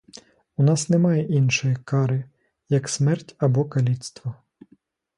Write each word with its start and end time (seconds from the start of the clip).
У 0.57 0.63
нас 0.63 0.89
немає 0.89 1.23
іншої 1.23 1.75
кари, 1.75 2.23
як 2.69 2.89
смерть 2.89 3.35
або 3.37 3.65
каліцтво. 3.65 4.35